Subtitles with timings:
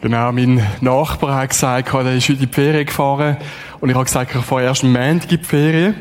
[0.00, 3.36] Genau, mein Nachbar hat gesagt, er ist heute in die Ferien gefahren.
[3.80, 5.96] Und ich habe gesagt, ich fahre erst am Montag in die Ferien.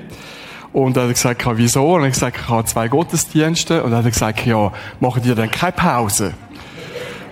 [0.71, 1.95] Und er hat gesagt, wieso?
[1.95, 3.81] Und ich gesagt, ich habe zwei Gottesdienste.
[3.81, 6.35] Und er hat gesagt, ja, machen die dann keine Pause?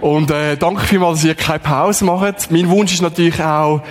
[0.02, 2.50] Und äh, danke vielmals, dass ihr keine Pause macht.
[2.50, 3.84] Mein Wunsch ist natürlich auch,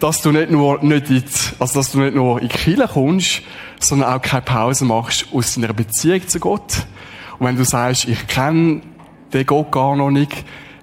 [0.00, 1.24] dass du nicht nur nicht in
[1.58, 3.42] also dass du nicht nur in die Kirche kommst,
[3.80, 6.86] sondern auch keine Pause machst aus deiner Beziehung zu Gott.
[7.38, 8.80] Und wenn du sagst, ich kenne
[9.34, 10.32] den Gott gar noch nicht,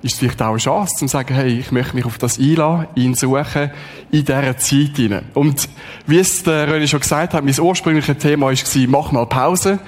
[0.04, 2.88] ist es vielleicht auch eine Chance, zu sagen, hey, ich möchte mich auf das einladen,
[2.96, 3.72] ihn suchen,
[4.12, 5.26] in dieser Zeit hinein.
[5.34, 5.70] Und
[6.08, 9.80] wie es der René schon gesagt hat, mein ursprüngliches Thema war, mach mal Pause.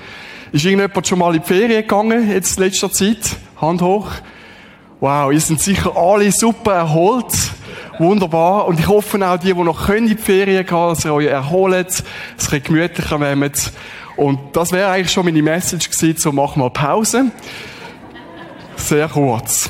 [0.52, 3.38] Ist irgendjemand schon mal in die Ferien gegangen, jetzt in letzter Zeit?
[3.60, 4.08] Hand hoch.
[5.00, 7.34] Wow, ihr sind sicher alle super erholt.
[7.98, 8.68] Wunderbar.
[8.68, 11.28] Und ich hoffe auch, die, die noch können in die Ferien gehen, dass ihr euch
[11.28, 12.04] erholt, es
[12.38, 13.74] bisschen gemütlicher nehmt.
[14.16, 17.32] Und das wäre eigentlich schon meine Message gewesen, so mach mal Pause.
[18.76, 19.70] Sehr kurz.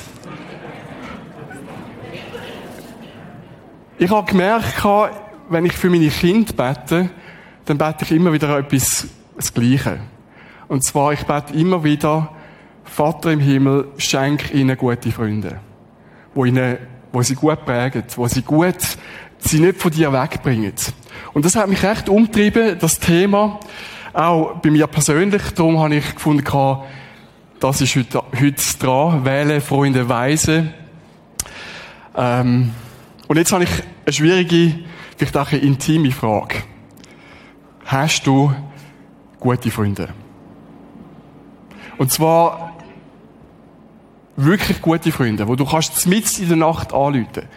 [4.03, 4.83] Ich habe gemerkt,
[5.47, 7.09] wenn ich für meine Kinder bete,
[7.63, 9.97] dann bete ich immer wieder etwas, das Gleiche.
[10.67, 12.27] Und zwar, ich bete immer wieder,
[12.83, 15.61] Vater im Himmel, schenk ihnen gute Freunde.
[16.33, 16.79] Wo ihnen,
[17.13, 18.75] wo sie gut prägen, wo sie gut,
[19.37, 20.73] sie nicht von dir wegbringen.
[21.31, 23.57] Und das hat mich recht umtrieben, das Thema.
[24.11, 25.43] Auch bei mir persönlich.
[25.55, 26.43] Darum habe ich gefunden,
[27.61, 29.23] das ist heute, heute dran.
[29.23, 30.73] Wähle Freunde weise.
[32.17, 32.71] Ähm,
[33.29, 33.71] und jetzt habe ich
[34.05, 34.79] eine schwierige,
[35.17, 36.63] vielleicht auch eine intime Frage.
[37.85, 38.53] Hast du
[39.39, 40.09] gute Freunde?
[41.97, 42.73] Und zwar
[44.35, 47.47] wirklich gute Freunde, wo du kannst mitten in der Nacht anrufen,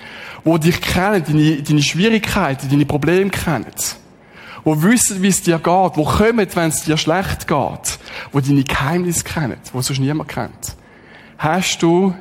[0.44, 3.66] wo dich kennen, deine, deine Schwierigkeiten, deine Probleme kennen,
[4.62, 7.98] wo wissen, wie es dir geht, wo kommen, wenn es dir schlecht geht,
[8.32, 10.76] wo deine Geheimnisse kennen, wo sonst niemand kennt.
[11.38, 12.14] Hast du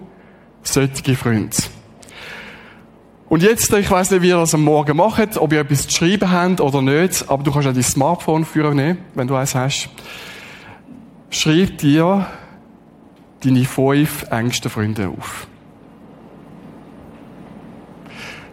[0.63, 1.57] solche Freunde?
[3.27, 5.97] Und jetzt, ich weiß nicht, wie ihr das am Morgen macht, ob ihr etwas zu
[5.97, 9.55] schreiben habt oder nicht, aber du kannst auch dein Smartphone führen nehmen, wenn du eins
[9.55, 9.89] hast.
[11.31, 12.27] Schreib dir
[13.43, 15.47] deine fünf engsten Freunde auf.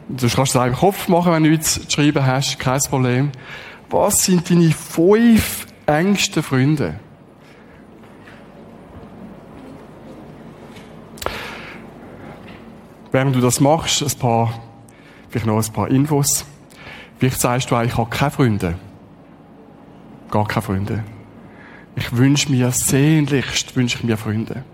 [0.08, 3.30] Du kannst es auch im Kopf machen, wenn du nichts zu schreiben hast, kein Problem.
[3.90, 6.98] Was sind deine fünf engsten Freunde?
[13.12, 14.54] Während du das machst, ein paar,
[15.28, 16.46] vielleicht noch ein paar Infos.
[17.18, 18.74] Vielleicht sagst du, ich habe keine Freunde.
[20.30, 21.04] Gar keine Freunde.
[21.94, 24.64] Ich wünsche mir sehnlichst, wünsche ich mir Freunde.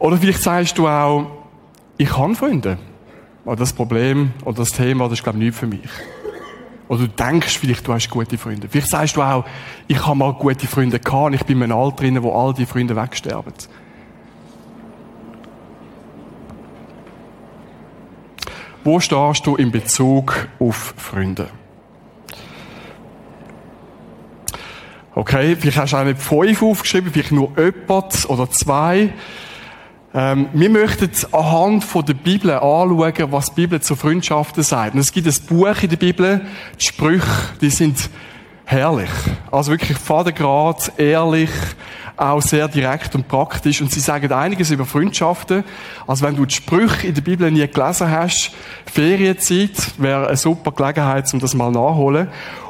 [0.00, 1.30] Oder vielleicht sagst du auch,
[1.96, 2.78] ich habe Freunde.
[3.44, 5.88] Aber das Problem oder das Thema, das ist, glaube ich, nicht für mich.
[6.88, 8.68] Oder du denkst vielleicht, du hast gute Freunde.
[8.68, 9.44] Vielleicht sagst du auch,
[9.86, 12.52] ich habe mal gute Freunde gehabt und ich bin in einem Alter drin, wo all
[12.52, 13.54] die Freunde wegsterben.
[18.86, 21.48] Wo stehst du in Bezug auf Freunde?
[25.12, 29.12] Okay, vielleicht hast du auch nicht fünf aufgeschrieben, vielleicht nur jemand oder zwei.
[30.14, 34.94] Ähm, wir möchten anhand von der Bibel anschauen, was die Bibel zu Freundschaften sagt.
[34.94, 36.46] Und es gibt ein Buch in der Bibel,
[36.78, 37.26] die Sprüche,
[37.60, 38.08] die sind
[38.66, 39.10] herrlich.
[39.50, 41.50] Also wirklich fadengrad, ehrlich,
[42.16, 43.80] auch sehr direkt und praktisch.
[43.82, 45.64] Und sie sagen einiges über Freundschaften.
[46.06, 48.52] Also wenn du die Sprüche in der Bibel nie gelesen hast,
[48.86, 52.28] Ferienzeit wäre eine super Gelegenheit, um das mal nachholen.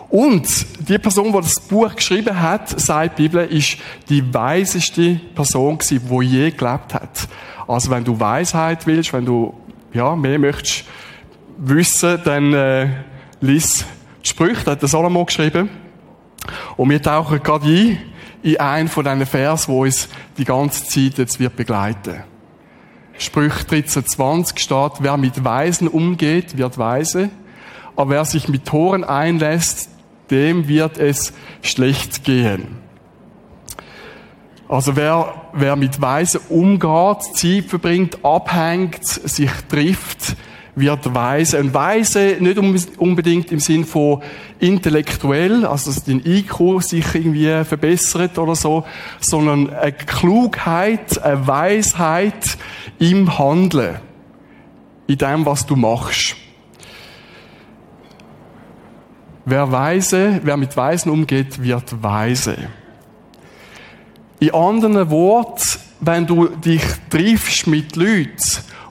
[0.09, 0.49] Und
[0.89, 6.09] die Person, die das Buch geschrieben hat, sagt die Bibel, ist die weiseste Person gewesen,
[6.09, 7.28] die je gelebt hat.
[7.67, 9.53] Also wenn du Weisheit willst, wenn du
[9.93, 10.84] ja mehr möchtest
[11.59, 12.89] wissen, dann äh,
[13.41, 13.84] lies
[14.25, 14.65] die Sprüche.
[14.65, 15.71] Da hat der Salomo geschrieben.
[16.77, 17.99] Und wir tauchen gerade ein
[18.43, 20.09] in einen von diesen Vers, wo uns
[20.39, 22.23] die ganze Zeit jetzt wird begleiten.
[23.19, 27.31] Sprüch 13,20 steht, wer mit Weisen umgeht, wird weise,
[27.97, 29.89] aber wer sich mit Toren einlässt,
[30.31, 31.33] dem wird es
[31.63, 32.78] schlecht gehen.
[34.69, 40.37] Also wer, wer mit Weisen umgeht, Zeit verbringt, abhängt, sich trifft,
[40.77, 41.59] wird weise.
[41.59, 42.59] Und weise nicht
[42.99, 44.23] unbedingt im Sinn von
[44.61, 48.84] intellektuell, also dass dein IQ sich irgendwie verbessert oder so,
[49.19, 52.59] sondern eine Klugheit, eine Weisheit
[52.99, 53.97] im Handeln.
[55.09, 56.37] In dem, was du machst.
[59.45, 62.57] Wer weise, wer mit Weisen umgeht, wird weise.
[64.41, 65.63] In anderen Worten,
[66.01, 68.37] wenn du dich triffst mit Leuten,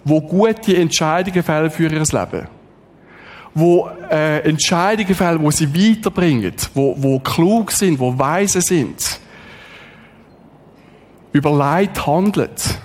[0.06, 2.48] wo gute Entscheidungen fällen für ihr Leben.
[3.54, 9.20] Wo äh, Entscheidungen fällen, wo sie weiterbringen, wo, wo klug sind, wo weise sind.
[11.34, 12.80] Überlegt handelt.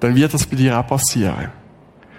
[0.00, 1.50] dann wird das bei dir auch passieren.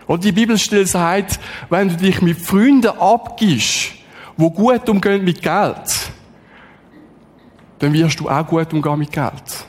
[0.07, 1.39] Und die Bibelstelle sagt,
[1.69, 3.91] wenn du dich mit Freunden abgibst,
[4.35, 6.11] wo gut umgehen mit Geld,
[7.77, 9.65] dann wirst du auch gut umgehen mit Geld.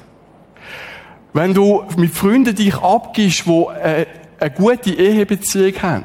[1.33, 4.07] Wenn du mit Freunden dich abgibst, wo eine,
[4.39, 6.05] eine gute Ehebeziehung haben,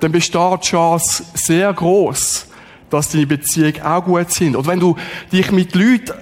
[0.00, 2.46] dann besteht die Chance sehr groß,
[2.90, 4.56] dass deine Beziehungen auch gut sind.
[4.56, 4.96] Oder wenn du
[5.32, 6.12] dich mit Leuten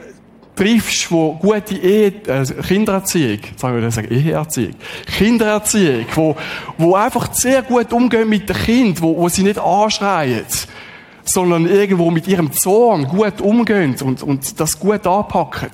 [0.54, 4.74] triffst, wo gute Ehe, äh, Kindererziehung, sagen wir sagen, Eheerziehung,
[5.16, 6.36] Kindererziehung, wo,
[6.76, 10.44] wo einfach sehr gut umgehen mit dem Kind, wo, wo sie nicht anschreien,
[11.24, 15.70] sondern irgendwo mit ihrem Zorn gut umgehen und, und das gut anpacken.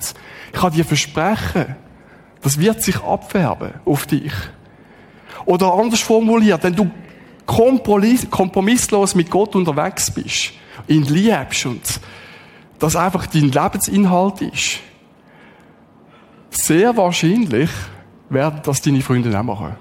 [0.53, 1.75] Ich kann dir versprechen,
[2.41, 4.33] das wird sich abfärben auf dich.
[5.45, 6.89] Oder anders formuliert, wenn du
[7.45, 10.51] kompromisslos mit Gott unterwegs bist,
[10.87, 11.81] ihn liebst und
[12.77, 14.79] das einfach dein Lebensinhalt ist,
[16.51, 17.69] sehr wahrscheinlich
[18.29, 19.75] werden das deine Freunde auch machen.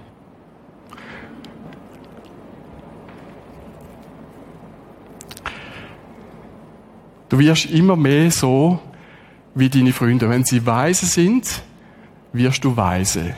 [7.28, 8.80] Du wirst immer mehr so
[9.54, 10.30] wie deine Freunde.
[10.30, 11.62] Wenn sie weise sind,
[12.38, 13.34] wirst du weise.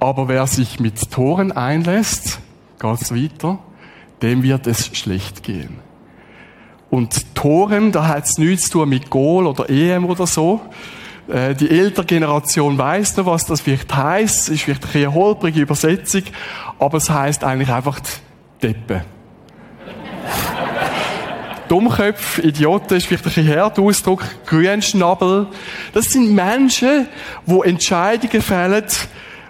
[0.00, 2.40] Aber wer sich mit Toren einlässt,
[2.80, 3.58] geht's weiter,
[4.20, 5.78] dem wird es schlecht gehen.
[6.90, 10.60] Und Toren, da hat es nichts zu tun mit Goal oder EM oder so.
[11.28, 14.48] Äh, die ältere Generation weiß noch, was das vielleicht heisst.
[14.48, 16.22] Es ist vielleicht eine holprige Übersetzung,
[16.78, 18.00] aber es heisst eigentlich einfach
[18.62, 19.04] Deppe.
[21.72, 25.46] Dummköpfe, Idioten ist vielleicht ein bisschen härter Ausdruck, Grünschnabel.
[25.94, 27.08] Das sind Menschen,
[27.46, 28.84] die Entscheidungen fällen,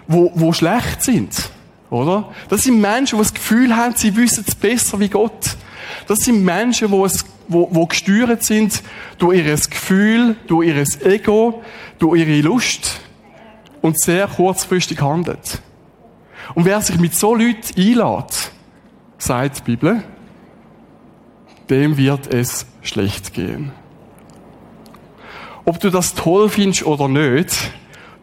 [0.07, 1.49] wo, wo schlecht sind.
[1.89, 2.31] Oder?
[2.47, 5.57] Das sind Menschen, die das Gefühl haben, sie wissen es besser wie Gott.
[6.07, 8.81] Das sind Menschen, die, es, wo, wo gesteuert sind
[9.17, 11.61] durch ihr Gefühl, durch ihr Ego,
[11.99, 13.01] durch ihre Lust
[13.81, 15.61] und sehr kurzfristig handelt.
[16.55, 18.51] Und wer sich mit so Leuten einlädt,
[19.17, 20.03] sagt die Bibel,
[21.69, 23.71] dem wird es schlecht gehen.
[25.65, 27.71] Ob du das toll findest oder nicht,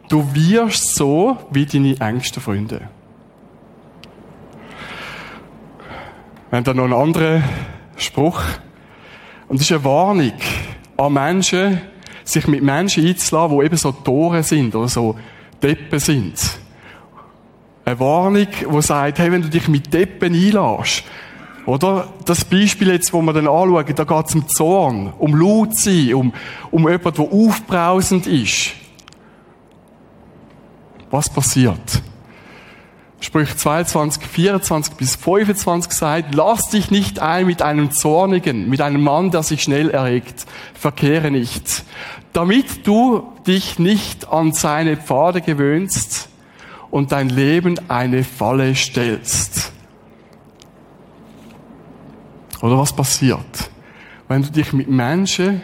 [0.09, 2.89] du wirst so wie deine engsten Freunde.
[6.51, 7.45] Wir haben da noch einen anderen
[7.97, 8.43] Spruch.
[9.49, 10.33] Und das ist eine Warnung
[10.97, 11.81] an Menschen,
[12.25, 15.19] sich mit Menschen einzulassen, die eben so Tore sind oder so
[15.63, 16.35] Deppen sind.
[17.85, 21.05] Eine Warnung, die sagt, hey, wenn du dich mit Deppen einlässt,
[21.67, 22.09] oder?
[22.25, 26.15] Das Beispiel jetzt, wo wir dann anschauen, da geht es um Zorn, um laut sein,
[26.15, 26.33] um,
[26.71, 28.73] um jemanden, der aufbrausend ist.
[31.11, 32.03] Was passiert?
[33.23, 39.03] Sprüche 22, 24 bis 25 sagt, lass dich nicht ein mit einem Zornigen, mit einem
[39.03, 40.47] Mann, der sich schnell erregt.
[40.73, 41.85] Verkehre nicht.
[42.33, 46.31] Damit du dich nicht an seine Pfade gewöhnst
[46.91, 49.73] und dein Leben eine Falle stellst.
[52.63, 53.71] Oder was passiert?
[54.29, 55.63] Wenn du dich mit Menschen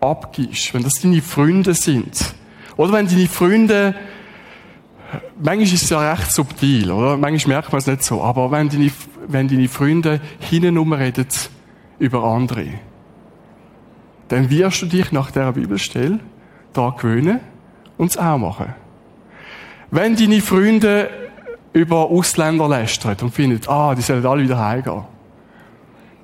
[0.00, 2.34] abgibst, wenn das deine Freunde sind,
[2.76, 3.94] oder wenn deine Freunde,
[5.36, 7.16] manchmal ist es ja recht subtil, oder?
[7.16, 8.90] Manchmal merkt man es nicht so, aber wenn deine,
[9.26, 11.26] wenn deine Freunde hinten reden
[11.98, 12.68] über andere,
[14.28, 16.20] dann wirst du dich nach dieser Bibelstelle
[16.72, 17.40] da gewöhnen
[17.96, 18.74] und es auch machen.
[19.90, 21.10] Wenn deine Freunde
[21.72, 25.04] über Ausländer lästern und finden, ah, die sollen alle wieder heimgehen,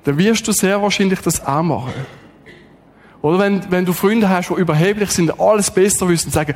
[0.05, 1.93] dann wirst du sehr wahrscheinlich das auch machen.
[3.21, 6.53] Oder wenn, wenn du Freunde hast, die überheblich sind, alles besser wissen, sagen,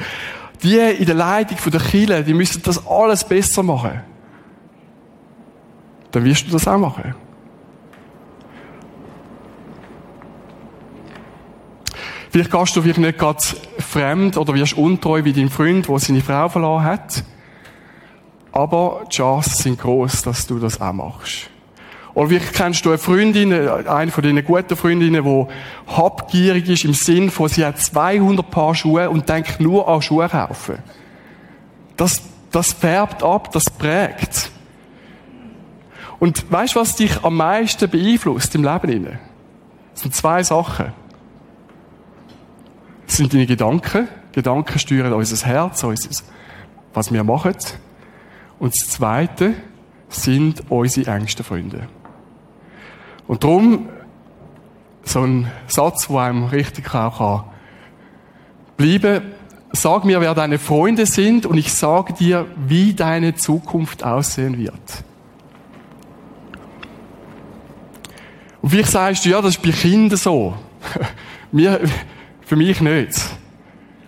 [0.62, 4.02] die in der Leitung der Kirche, die müssen das alles besser machen.
[6.12, 7.16] Dann wirst du das auch machen.
[12.30, 13.44] Vielleicht gehst du vielleicht nicht gerade
[13.80, 17.24] fremd oder wirst untreu wie dein Freund, der seine Frau verloren hat.
[18.52, 21.50] Aber die Chancen sind groß, dass du das auch machst.
[22.20, 25.46] Oder wie kennst du eine Freundin, eine von deinen guten Freundinnen, die
[25.88, 30.28] habgierig ist im Sinn von, sie hat 200 Paar Schuhe und denkt nur an Schuhe
[30.28, 30.80] kaufen.
[31.96, 32.22] Das,
[32.52, 34.52] das färbt ab, das prägt.
[36.20, 39.18] Und weißt du, was dich am meisten beeinflusst im Leben?
[39.94, 40.92] Das sind zwei Sachen.
[43.08, 44.10] Das sind deine Gedanken.
[44.34, 46.10] Gedanken steuern unser Herz, unser,
[46.94, 47.56] was wir machen.
[48.60, 49.54] Und das Zweite
[50.10, 51.88] sind unsere engsten Freunde.
[53.30, 53.90] Und darum,
[55.04, 57.44] so ein Satz, der einem richtig auch kann
[58.76, 59.22] bleiben
[59.72, 64.74] Sag mir, wer deine Freunde sind und ich sage dir, wie deine Zukunft aussehen wird.
[68.64, 70.56] Und vielleicht sagst du, ja, das ist bei Kindern so.
[71.52, 71.82] Mir,
[72.42, 73.14] für mich nicht.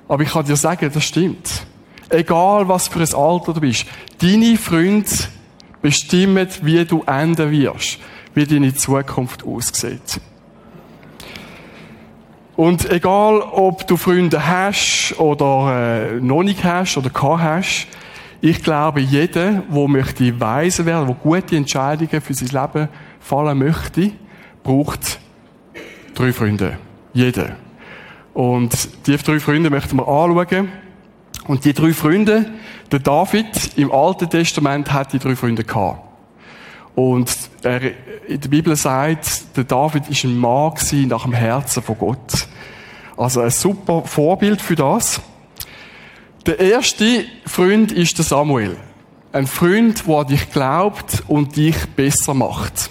[0.08, 1.68] Aber ich kann dir sagen, das stimmt.
[2.10, 3.86] Egal was für ein Alter du bist.
[4.20, 5.12] Deine Freunde
[5.84, 8.00] bestimmen, wie du enden wirst.
[8.34, 10.22] Wie deine Zukunft aussieht.
[12.56, 17.88] Und egal, ob du Freunde hast oder äh, noch nicht hast oder keinen hast,
[18.40, 24.12] ich glaube, jeder, der möchte weise werden, der gute Entscheidungen für sein Leben fallen möchte,
[24.64, 25.20] braucht
[26.14, 26.78] drei Freunde.
[27.14, 27.56] Jeder.
[28.34, 30.72] Und die drei Freunde möchten wir anschauen.
[31.48, 32.46] Und die drei Freunde,
[32.92, 36.11] der David im Alten Testament hat die drei Freunde gehabt.
[36.96, 37.32] Und
[37.64, 37.82] er,
[38.28, 40.74] in der Bibel sagt, der David ist ein Mann
[41.08, 42.48] nach dem Herzen von Gott.
[43.18, 45.22] Also ein super Vorbild für das.
[46.46, 48.76] Der erste Freund ist der Samuel.
[49.32, 52.90] Ein Freund, der an dich glaubt und dich besser macht.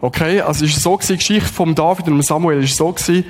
[0.00, 3.24] Okay, also ist so die Geschichte vom David und Samuel ist so gewesen,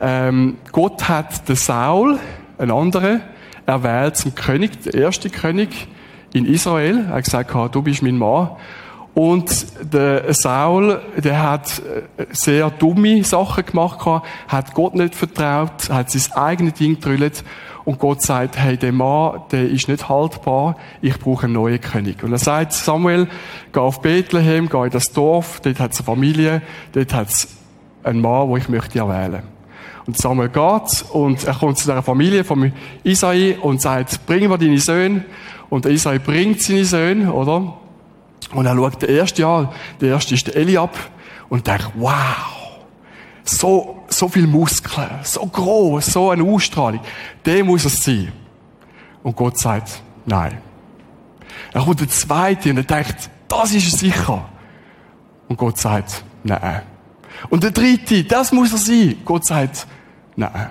[0.00, 2.18] ähm, Gott hat den Saul,
[2.58, 3.22] einen anderen,
[3.66, 5.88] erwählt zum König, der erste König
[6.32, 7.06] in Israel.
[7.08, 8.50] Er hat gesagt, du bist mein Mann.
[9.18, 16.08] Und der Saul, der hat äh, sehr dumme Sachen gemacht, hat Gott nicht vertraut, hat
[16.12, 17.42] sein eigenes Ding gedrüllt.
[17.84, 22.22] Und Gott sagt, hey, der Mann, der ist nicht haltbar, ich brauche einen neuen König.
[22.22, 23.26] Und er sagt, Samuel,
[23.72, 27.48] geh auf Bethlehem, geh in das Dorf, dort hat es eine Familie, dort hat es
[28.04, 29.42] einen Mann, wo ich möchte erwählen.
[30.06, 32.72] Und Samuel geht und er kommt zu der Familie von
[33.02, 35.24] Isai und sagt, bring mir deine Söhne.
[35.70, 37.77] Und Isai bringt seine Söhne, oder?
[38.52, 39.68] Und er schaut der erste an,
[40.00, 40.96] der erste ist der Eliab
[41.48, 42.58] und denkt, wow,
[43.44, 47.00] so, so viel Muskeln, so groß, so eine Ausstrahlung,
[47.44, 48.32] der muss es sein.
[49.22, 50.58] Und Gott sagt, nein.
[51.72, 54.48] Er kommt der zweite und er denkt, das ist sicher.
[55.48, 56.82] Und Gott sagt, nein.
[57.50, 59.16] Und der dritte, das muss er sein.
[59.24, 59.86] Gott sagt,
[60.36, 60.70] nein.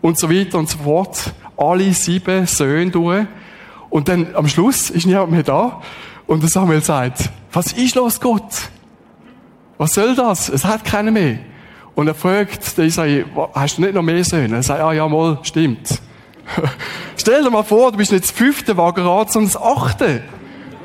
[0.00, 1.32] Und so weiter und so fort.
[1.56, 3.26] Alle sieben Söhne durch.
[3.90, 5.82] Und dann am Schluss ist niemand mehr da.
[6.30, 8.70] Und der Samuel sagt, was ist los, Gott?
[9.78, 10.48] Was soll das?
[10.48, 11.40] Es hat keinen mehr.
[11.96, 14.54] Und er fragt der Isai, hast du nicht noch mehr Söhne?
[14.54, 16.00] Er sagt, ah ja, mal, stimmt.
[17.16, 20.22] Stell dir mal vor, du bist nicht das fünfte Wagenrad, sondern das achte.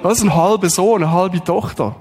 [0.02, 1.96] Das ist ein halber Sohn, eine halbe Tochter.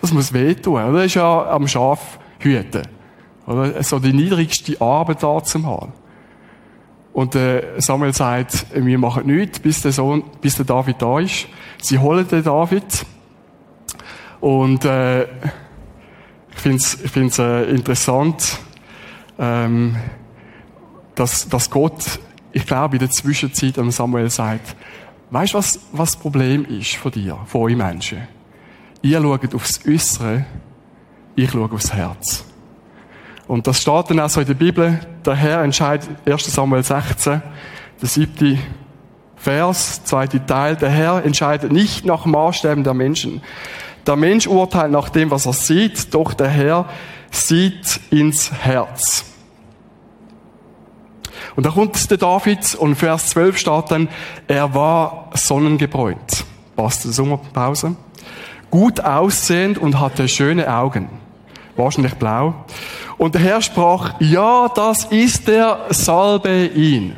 [0.00, 0.74] Das muss wehtun.
[0.74, 0.92] Oder?
[0.92, 2.82] Das ist ja am Schaf hüten.
[3.46, 3.80] Oder?
[3.84, 5.92] So die niedrigste Arbeit da zum Haben.
[7.16, 11.46] Und äh, Samuel sagt, wir machen nichts, bis der Sohn, bis der David da ist.
[11.80, 13.06] Sie holen den David.
[14.38, 18.58] Und äh, ich finde es ich find's, äh, interessant,
[19.38, 19.96] ähm,
[21.14, 22.20] dass, dass Gott,
[22.52, 24.76] ich glaube, in der Zwischenzeit an Samuel sagt,
[25.30, 28.28] weißt du, was, was das Problem ist von dir, von euch Menschen?
[29.00, 30.44] Ihr schaut aufs Äußere,
[31.34, 32.44] ich schaue aufs Herz.
[33.48, 35.00] Und das steht dann auch so in der Bibel.
[35.24, 36.44] Der Herr entscheidet, 1.
[36.46, 37.42] Samuel 16,
[38.00, 38.58] der siebte
[39.36, 40.76] Vers, zweite Teil.
[40.76, 43.42] Der Herr entscheidet nicht nach Maßstäben der Menschen.
[44.06, 46.88] Der Mensch urteilt nach dem, was er sieht, doch der Herr
[47.30, 49.24] sieht ins Herz.
[51.54, 54.08] Und da kommt der David und Vers 12 steht dann,
[54.46, 56.44] er war sonnengebräunt.
[56.76, 57.96] Passt zur Sommerpause.
[58.70, 61.08] Gut aussehend und hatte schöne Augen.
[61.76, 62.66] Wahrscheinlich blau.
[63.18, 67.16] Und der Herr sprach, ja, das ist der, salbe ihn.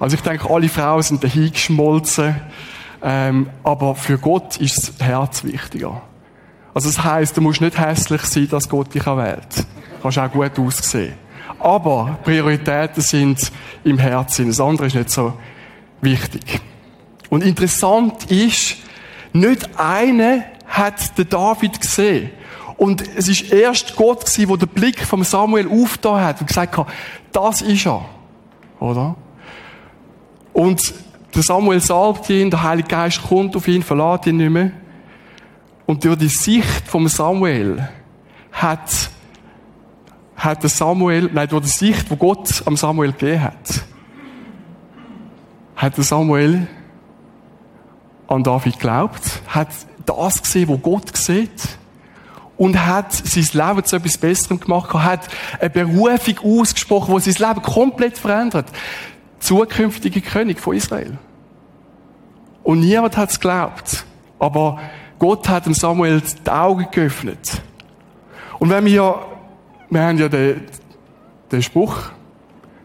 [0.00, 2.36] Also ich denke, alle Frauen sind dahin geschmolzen.
[3.02, 6.02] Ähm, aber für Gott ist das Herz wichtiger.
[6.74, 9.56] Also das heisst, du musst nicht hässlich sein, dass Gott dich erwählt.
[9.56, 11.14] Du kannst auch gut aussehen.
[11.60, 13.52] Aber Prioritäten sind
[13.84, 14.48] im Herzen.
[14.48, 15.34] Das andere ist nicht so
[16.00, 16.60] wichtig.
[17.30, 18.76] Und interessant ist,
[19.32, 22.30] nicht einer hat den David gesehen.
[22.78, 26.86] Und es ist erst Gott gewesen, der Blick vom Samuel aufgetan hat und gesagt hat,
[27.32, 28.04] das ist er.
[28.78, 29.16] Oder?
[30.52, 30.94] Und
[31.34, 34.70] der Samuel salbt ihn, der Heilige Geist kommt auf ihn, verlässt ihn nicht mehr.
[35.86, 37.88] Und durch die Sicht vom Samuel
[38.52, 39.10] hat,
[40.36, 43.84] hat der Samuel, nein, durch die Sicht, wo Gott am Samuel gegeben hat,
[45.74, 46.68] hat der Samuel
[48.28, 49.68] an David geglaubt, hat
[50.06, 51.78] das gesehen, wo Gott sieht
[52.58, 55.28] und hat sein Leben zu etwas Besserem gemacht, hat
[55.60, 58.66] eine Berufung ausgesprochen, die sein Leben komplett verändert.
[59.38, 61.16] Zukünftige König von Israel.
[62.64, 64.04] Und niemand hat es geglaubt.
[64.40, 64.80] Aber
[65.20, 67.62] Gott hat dem Samuel die Augen geöffnet.
[68.58, 69.24] Und wenn wir,
[69.88, 70.62] wir haben ja den,
[71.52, 72.10] den Spruch,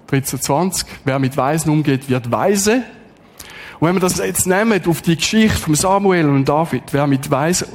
[0.03, 2.84] 1320, wer mit Weisen umgeht, wird weise.
[3.80, 7.32] Und wenn wir das jetzt nehmen auf die Geschichte von Samuel und David, wer mit
[7.32, 7.68] Weisen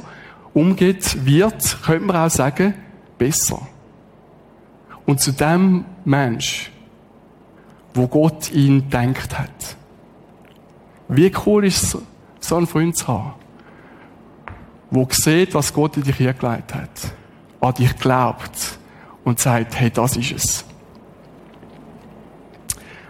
[0.59, 2.73] umgeht, wird, könnte man auch sagen,
[3.17, 3.67] besser.
[5.05, 6.71] Und zu dem Mensch,
[7.93, 9.77] wo Gott ihn denkt hat.
[11.07, 11.97] Wie cool ist es,
[12.39, 13.33] so einen Freund zu haben,
[14.91, 17.13] der sieht, was Gott in dich hingelegt hat,
[17.61, 18.77] an dich glaubt
[19.23, 20.65] und sagt, hey, das ist es.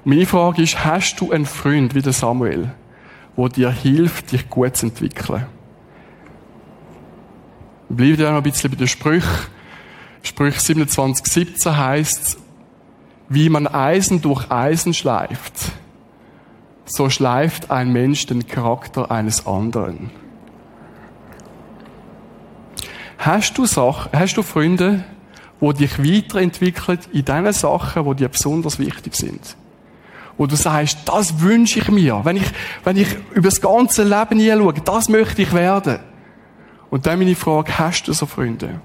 [0.06, 2.72] Meine Frage ist, hast du einen Freund wie der Samuel,
[3.36, 5.46] der dir hilft, dich gut zu entwickeln?
[7.89, 9.27] Bleibt ja noch ein bisschen bei den Sprüchen.
[10.22, 12.38] Sprüch 27, 17 heißt,
[13.29, 15.72] wie man Eisen durch Eisen schleift,
[16.86, 20.12] so schleift ein Mensch den Charakter eines anderen.
[23.17, 25.03] Hast du Sachen, hast du Freunde,
[25.60, 29.55] wo dich weiterentwickeln in den Sachen, wo dir besonders wichtig sind?
[30.38, 32.22] Wo du sagst, das wünsche ich mir.
[32.24, 32.50] Wenn ich,
[32.84, 36.00] wenn ich über das ganze Leben hinschaue, das möchte ich werden.
[36.89, 38.81] Und dann meine Frage, hast du so Freunde?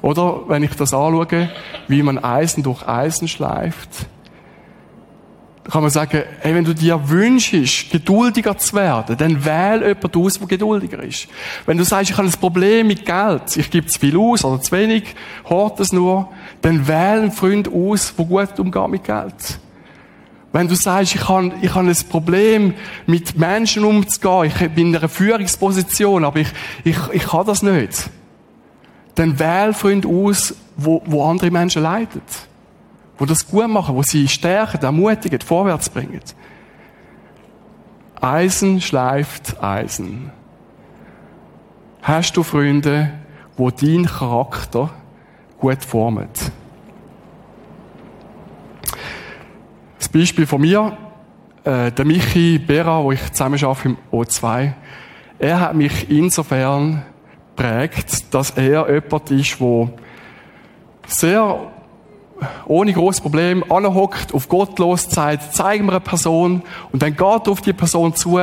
[0.00, 1.50] Oder wenn ich das anschaue,
[1.88, 4.06] wie man Eisen durch Eisen schleift,
[5.70, 10.38] kann man sagen, hey, wenn du dir wünschst, geduldiger zu werden, dann wähl jemanden aus,
[10.38, 11.28] der geduldiger ist.
[11.66, 14.60] Wenn du sagst, ich habe ein Problem mit Geld, ich gebe zu viel aus oder
[14.60, 15.14] zu wenig,
[15.48, 16.28] hort es nur,
[16.62, 19.60] dann wähl einen Freund aus, der gut umgeht mit Geld.
[20.52, 22.74] Wenn du sagst, ich habe, ich habe ein Problem,
[23.06, 26.48] mit Menschen umzugehen, ich bin in einer Führungsposition, aber ich,
[26.84, 28.10] ich, ich kann das nicht,
[29.14, 32.22] dann wähl Freunde aus, wo, wo andere Menschen leiten.
[33.18, 36.20] Wo das gut machen, wo sie stärken, ermutigen, vorwärts bringen.
[38.20, 40.30] Eisen schleift Eisen.
[42.02, 43.12] Hast du Freunde,
[43.56, 44.90] wo dein Charakter
[45.58, 46.28] gut formen?
[50.02, 50.98] Das Beispiel von mir,
[51.62, 54.72] äh, der Michi Bera, wo ich zusammen im O2,
[55.38, 57.04] er hat mich insofern
[57.54, 59.90] prägt, dass er jemand ist, der
[61.06, 61.71] sehr
[62.66, 67.48] ohne großes Problem anhockt, auf Gott los zeigt, zeigt mir eine Person und dann geht
[67.48, 68.38] auf die Person zu,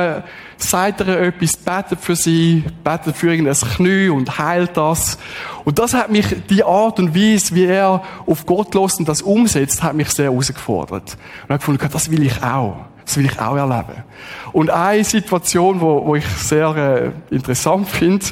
[0.56, 5.18] sagt er etwas, betet für sie, betet für irgendein Knie und heilt das.
[5.64, 9.22] Und das hat mich, die Art und Weise, wie er auf Gott los und das
[9.22, 11.12] umsetzt, hat mich sehr herausgefordert.
[11.12, 12.89] Und ich habe gefunden, das will ich auch.
[13.10, 14.04] Das will ich auch erleben.
[14.52, 18.24] Und eine Situation, wo, wo ich sehr äh, interessant finde,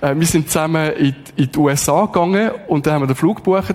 [0.00, 3.38] äh, wir sind zusammen in, in die USA gegangen und dann haben wir den Flug
[3.38, 3.74] gebucht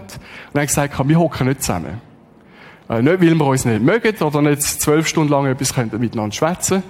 [0.54, 2.00] und haben gesagt, wir hocken nicht zusammen.
[2.89, 6.34] Äh, nicht, weil wir uns nicht mögen oder nicht zwölf Stunden lang etwas können miteinander
[6.34, 6.84] schwätzen,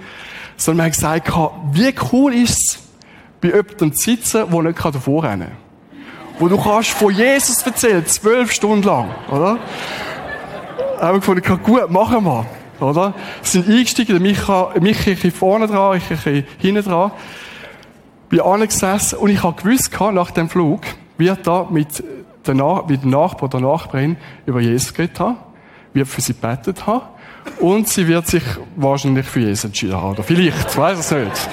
[0.56, 1.32] sondern wir haben gesagt,
[1.72, 2.78] wie cool ist es,
[3.40, 5.56] bei jemandem zu sitzen, der nicht davor rennen kann.
[6.38, 9.58] Wo du kannst von Jesus erzählen, zwölf Stunden lang, oder?
[11.00, 12.46] haben wir gefunden, gut, machen wir
[12.80, 13.14] oder?
[13.42, 17.10] Sie sind eingestiegen, der Micha, Michi ein vorne dran, ich ein hinten dran.
[18.28, 20.82] Bin angesessen und ich habe gewusst, nach dem Flug
[21.16, 22.02] wird da mit,
[22.46, 25.36] der Nach mit dem Nachbar oder Nachbarin über Jesus geredet haben,
[25.92, 27.06] wird für sie gebetet haben
[27.60, 28.42] und sie wird sich
[28.74, 30.12] wahrscheinlich für Jesus entschieden haben.
[30.12, 31.48] Oder vielleicht, ich weiß es nicht.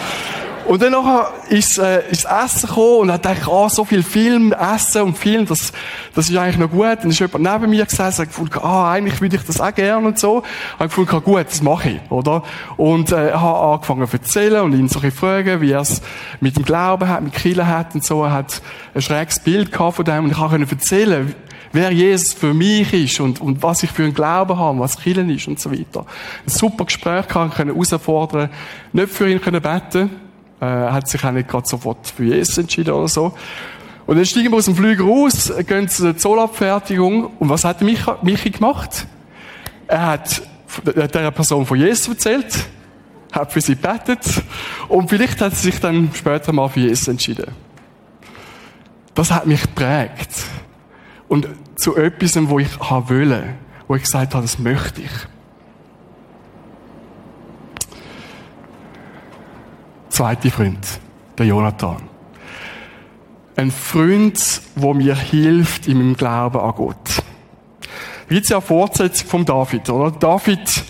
[0.65, 4.01] Und dann nachher ist, äh, ist das Essen gekommen und hat gedacht, ah, so viel
[4.01, 5.73] Film, Essen und Film, das,
[6.15, 6.99] das ist eigentlich noch gut.
[7.01, 10.07] Dann ist jemand neben mir gesessen und gefunden, ah, eigentlich würde ich das auch gerne
[10.07, 10.41] und so.
[10.79, 12.43] Habe gefunden, gut, das mache ich, oder?
[12.77, 16.01] Und, äh, habe angefangen zu erzählen und ihn so fragen, wie er es
[16.39, 18.23] mit dem Glauben hat, mit Kirche hat und so.
[18.23, 18.61] Er hat
[18.95, 21.35] ein schräges Bild gehabt von dem und ich konnte erzählen,
[21.73, 25.29] wer Jesus für mich ist und, und was ich für einen Glauben habe, was Kirchen
[25.29, 26.05] ist und so weiter.
[26.45, 28.49] Ein super Gespräch kann ich herausfordern,
[28.93, 30.22] nicht für ihn können beten
[30.63, 33.33] äh, hat sich auch nicht gerade sofort für Jesus entschieden oder so.
[34.05, 37.25] Und dann steigen wir aus dem Flüger raus, gehen zur Zollabfertigung.
[37.39, 39.07] Und was hat Michi, Michi gemacht?
[39.87, 40.41] Er hat
[40.85, 42.65] der Person von Jesus erzählt,
[43.31, 44.21] hat für sie gebetet
[44.87, 47.51] und vielleicht hat sie sich dann später mal für Jesus entschieden.
[49.13, 50.31] Das hat mich geprägt.
[51.27, 53.55] Und zu etwas, wo ich wollte,
[53.87, 55.11] wo ich gesagt habe, das möchte ich.
[60.13, 60.99] Zweite Freund,
[61.37, 61.97] der Jonathan.
[63.55, 67.23] Ein Freund, der mir hilft in meinem Glauben an Gott.
[68.27, 70.11] Wie ja Fortsetzung von David, oder?
[70.11, 70.83] David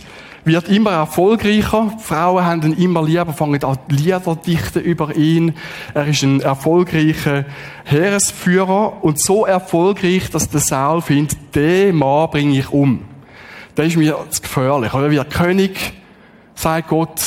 [0.43, 1.93] wird immer erfolgreicher.
[1.99, 5.53] Frauen haben ihn immer lieber, fangen an Lieder dichten über ihn.
[5.93, 7.45] Er ist ein erfolgreicher
[7.85, 13.05] Heeresführer und so erfolgreich, dass der Saul findet, den Mann bringe ich um.
[13.77, 14.93] Der ist mir zu gefährlich.
[14.93, 15.11] Oder?
[15.11, 15.93] Wie der König,
[16.55, 17.21] sagt Gott,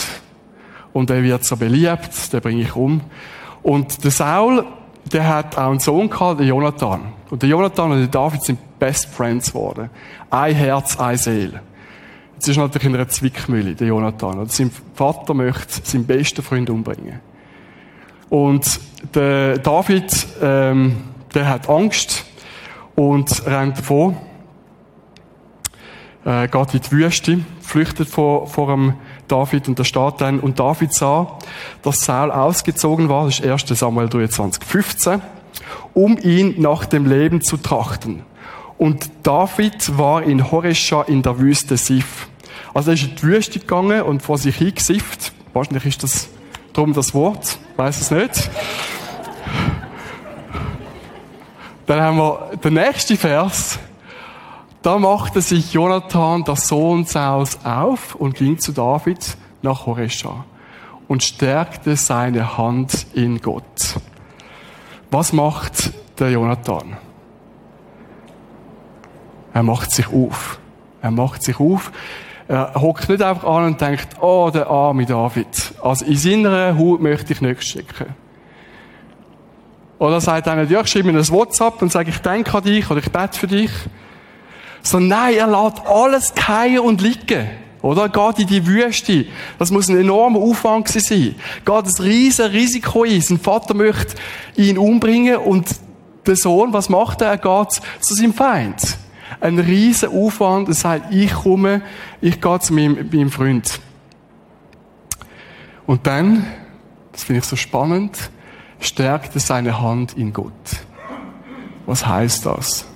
[0.96, 3.02] und er wird so beliebt, den bringe ich um.
[3.62, 4.64] Und der Saul,
[5.12, 7.12] der hat auch einen Sohn gehabt, der Jonathan.
[7.28, 9.90] Und der Jonathan und der David sind Best Friends geworden.
[10.30, 11.60] Ein Herz, eine Seele.
[12.32, 14.38] Jetzt ist natürlich in einer Zwickmühle, der Jonathan.
[14.38, 17.20] Und sein Vater möchte seinen besten Freund umbringen.
[18.30, 18.80] Und
[19.14, 20.96] der David, ähm,
[21.34, 22.24] der hat Angst
[22.94, 24.16] und rennt davon,
[26.24, 28.94] äh, geht in die Wüste, flüchtet vor, vor einem
[29.28, 31.38] David, und da steht dann, und David sah,
[31.82, 33.78] dass Saul ausgezogen war, das ist 1.
[33.78, 35.22] Samuel 23, 15,
[35.94, 38.22] um ihn nach dem Leben zu trachten.
[38.78, 42.28] Und David war in Horesha in der Wüste Sif.
[42.74, 45.32] Also er ist in die Wüste gegangen und vor sich hingesifft.
[45.54, 46.28] Wahrscheinlich ist das
[46.74, 48.50] drum das Wort, weiß es nicht.
[51.86, 53.78] Dann haben wir den nächsten Vers.
[54.86, 60.44] Da machte sich Jonathan, der Sohn Sauls, auf und ging zu David nach Horesha
[61.08, 63.96] und stärkte seine Hand in Gott.
[65.10, 66.98] Was macht der Jonathan?
[69.52, 70.60] Er macht sich auf.
[71.02, 71.90] Er macht sich auf.
[72.46, 75.74] Er hockt nicht einfach an und denkt, oh, der arme David.
[75.82, 78.14] Also in seiner Haut möchte ich nicht stecken.
[79.98, 82.88] Oder sagt einer, ja, ich schreibe mir ein WhatsApp und sage, ich denke an dich
[82.88, 83.72] oder ich bete für dich.
[84.86, 87.48] So, nein, er lässt alles fallen und liegen.
[87.82, 88.08] Oder?
[88.08, 89.26] Geht in die Wüste.
[89.58, 91.34] Das muss ein enormer Aufwand sein.
[91.64, 93.20] Geht ein riesen Risiko ein.
[93.20, 94.14] Sein Vater möchte
[94.54, 95.68] ihn umbringen und
[96.24, 97.30] der Sohn, was macht er?
[97.30, 98.96] Er geht zu seinem Feind
[99.40, 101.82] ein riesen Aufwand und sagt, ich komme,
[102.20, 103.80] ich gehe zu meinem, meinem Freund.
[105.84, 106.46] Und dann,
[107.10, 108.30] das finde ich so spannend,
[108.78, 110.52] stärkt er seine Hand in Gott.
[111.86, 112.86] Was heißt das?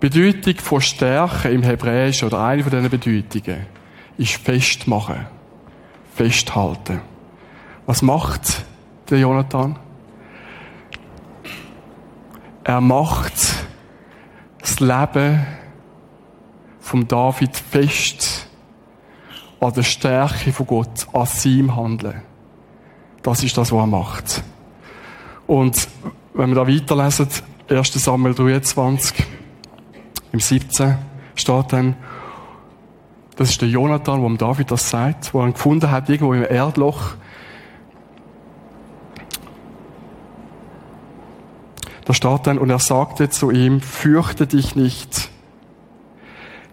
[0.00, 3.66] Bedeutung von Stärke im Hebräischen oder eine von diesen Bedeutungen
[4.16, 5.26] ist festmachen,
[6.14, 7.02] festhalten.
[7.84, 8.64] Was macht
[9.10, 9.78] der Jonathan?
[12.64, 13.34] Er macht
[14.60, 15.46] das Leben
[16.80, 18.48] vom David fest
[19.60, 22.22] an der Stärke von Gott, an seinem Handeln.
[23.22, 24.42] Das ist das, was er macht.
[25.46, 25.88] Und
[26.32, 27.28] wenn wir da weiterlesen,
[27.68, 27.92] 1.
[27.92, 29.26] Samuel 23,
[30.32, 30.96] im 17
[31.34, 31.96] steht dann,
[33.36, 36.44] das ist der Jonathan, wo David das sagt, wo er ihn gefunden hat, irgendwo im
[36.44, 37.14] Erdloch,
[42.10, 45.28] Da steht dann, und er sagte zu ihm, fürchte dich nicht,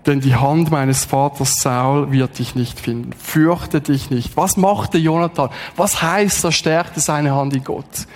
[0.08, 3.14] denn die Hand meines Vaters Saul wird dich nicht finden.
[3.14, 4.36] Fürchte dich nicht.
[4.36, 5.52] Was machte Jonathan?
[5.76, 8.08] Was heißt, er stärkte seine Hand in Gott?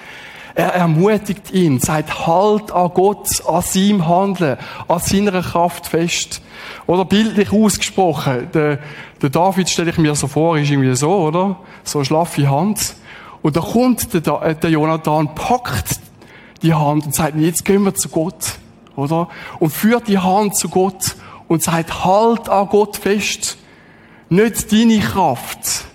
[0.54, 6.42] Er ermutigt ihn, seid Halt an Gott, an seinem Handeln, an seiner Kraft fest.
[6.88, 8.80] Oder bildlich ausgesprochen, der,
[9.22, 11.58] der David stelle ich mir so vor, ist irgendwie so, oder?
[11.84, 12.96] So eine schlaffe Hand.
[13.42, 16.00] Und da kommt der, der Jonathan, packt
[16.62, 18.58] die Hand und sagt, jetzt gehen wir zu Gott,
[18.96, 19.30] oder?
[19.60, 21.16] Und führt die Hand zu Gott
[21.48, 23.58] und sagt, halt an Gott fest.
[24.30, 25.86] Nicht deine Kraft,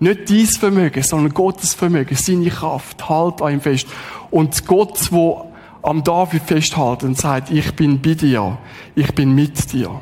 [0.00, 3.86] nicht dein Vermögen, sondern Gottes Vermögen, seine Kraft, halt an ihm fest.
[4.30, 8.58] Und Gott, wo am David festhalten und sagt, ich bin bei dir,
[8.94, 10.00] ich bin mit dir.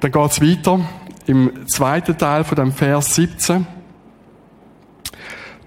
[0.00, 0.80] Dann geht's weiter
[1.26, 3.66] im zweiten Teil von dem Vers 17.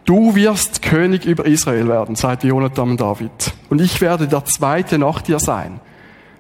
[0.06, 3.54] Du wirst König über Israel werden, sagte Jonathan David.
[3.70, 5.80] Und ich werde der Zweite nach dir sein.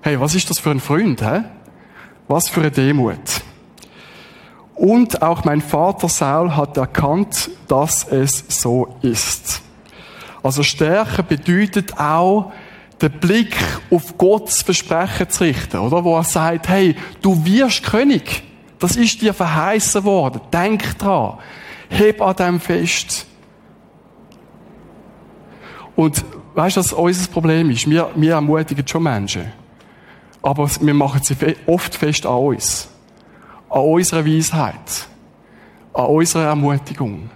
[0.05, 1.43] Hey, was ist das für ein Freund, hä?
[2.27, 3.17] Was für eine Demut.
[4.75, 9.61] Und auch mein Vater Saul hat erkannt, dass es so ist.
[10.43, 12.51] Also Stärke bedeutet auch,
[13.01, 13.55] den Blick
[13.89, 16.03] auf Gottes Versprechen zu richten, oder?
[16.03, 18.43] Wo er sagt, hey, du wirst König.
[18.79, 20.41] Das ist dir verheißen worden.
[20.51, 21.37] Denk dran.
[21.87, 23.25] Heb an dem fest.
[25.95, 27.89] Und weißt du, was unser Problem ist?
[27.89, 29.62] Wir, wir ermutigen schon Menschen.
[30.43, 32.89] Aber wir machen sie oft fest an uns.
[33.69, 35.07] An unserer Weisheit.
[35.93, 37.31] An unserer Ermutigung.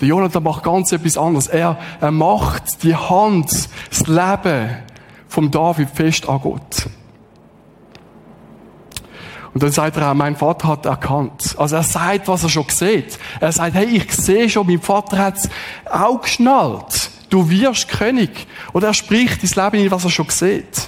[0.00, 1.46] Der Jonathan macht ganz etwas anderes.
[1.48, 4.76] Er, er macht die Hand, das Leben
[5.28, 6.88] vom David fest an Gott.
[9.52, 11.56] Und dann sagt er auch, mein Vater hat erkannt.
[11.58, 13.18] Also er sagt, was er schon sieht.
[13.40, 15.50] Er sagt, hey, ich sehe schon, mein Vater hat es
[15.90, 17.10] auch geschnallt.
[17.28, 18.46] Du wirst König.
[18.72, 20.87] Oder er spricht ins Leben in, was er schon sieht.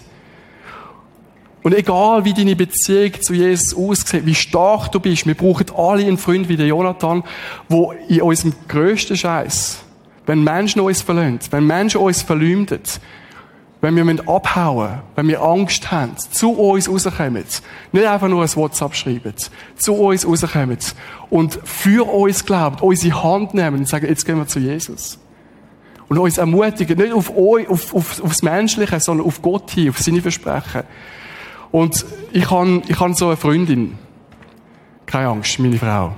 [1.63, 6.07] Und egal, wie deine Beziehung zu Jesus aussieht, wie stark du bist, wir brauchen alle
[6.07, 7.23] einen Freund wie der Jonathan,
[7.69, 9.83] wo in unserem grössten Scheiß,
[10.27, 12.81] wenn Menschen uns verlöhnt, wenn Menschen uns verleumden,
[13.83, 17.45] wenn wir abhauen wenn wir Angst haben, zu uns rauskommen,
[17.93, 19.35] nicht einfach nur ein WhatsApp schreiben,
[19.77, 20.79] zu uns rauskommen
[21.31, 25.19] und für uns glauben, unsere Hand nehmen und sagen, jetzt gehen wir zu Jesus.
[26.09, 29.99] Und uns ermutigen, nicht auf, euch, auf, auf, aufs Menschliche, sondern auf Gott hin, auf
[29.99, 30.83] seine Versprechen.
[31.73, 33.99] Und ich habe ich hab so eine Freundin,
[35.07, 36.15] keine Angst, meine Frau,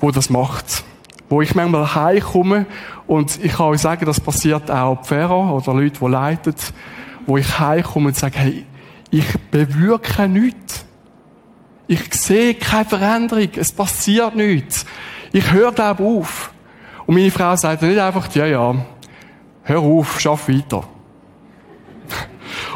[0.00, 0.84] wo das macht.
[1.28, 2.66] Wo ich manchmal heimkomme
[3.06, 6.54] und ich kann euch sagen, das passiert auch Pfarrer oder Leute, die leiten,
[7.26, 8.66] wo ich heimkomme und sage, hey,
[9.10, 10.84] ich bewirke nichts.
[11.86, 13.48] Ich sehe keine Veränderung.
[13.56, 14.86] Es passiert nichts.
[15.32, 16.52] Ich höre, glaube auf.
[17.06, 18.74] Und meine Frau sagt nicht einfach, ja, ja,
[19.62, 20.84] hör auf, schaff weiter.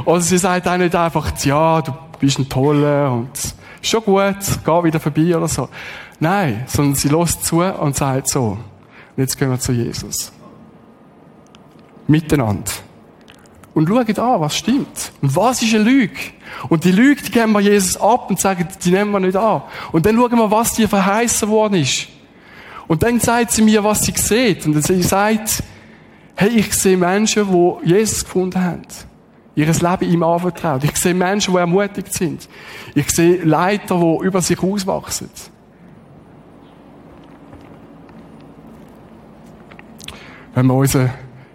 [0.05, 3.31] Oder sie sagt auch nicht einfach, ja, du bist ein Toller und
[3.83, 5.69] schon gut, geh wieder vorbei oder so.
[6.21, 8.59] Nein, sondern sie lässt zu und sagt so,
[9.17, 10.33] und jetzt gehen wir zu Jesus.
[12.07, 12.73] Miteinander.
[13.75, 15.13] Und schauen an, was stimmt.
[15.21, 16.19] Und was ist eine Lüge?
[16.69, 19.63] Und die Lüge, die geben wir Jesus ab und sagen, die nehmen wir nicht an.
[19.91, 22.07] Und dann schauen wir, was dir verheißen worden ist.
[22.87, 24.65] Und dann sagt sie mir, was sie sieht.
[24.67, 25.63] Und sie sagt,
[26.37, 28.83] hey, ich sehe Menschen, die Jesus gefunden haben.
[29.57, 30.83] Ihres Leben ihm anvertraut.
[30.85, 32.49] Ich sehe Menschen, die ermutigt sind.
[32.95, 35.31] Ich sehe Leiter, die über sich auswachsen.
[40.55, 41.11] Wenn wir unseren